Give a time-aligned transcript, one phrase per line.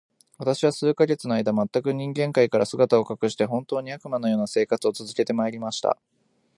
[0.39, 5.95] 私は数ヶ月の間、全く人間界から姿を隠して、本当に、悪魔の様な生活を続けて参りました。